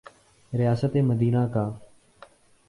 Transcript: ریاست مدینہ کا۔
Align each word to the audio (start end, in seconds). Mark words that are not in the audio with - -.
ریاست 0.53 0.95
مدینہ 0.95 1.45
کا۔ 1.53 1.69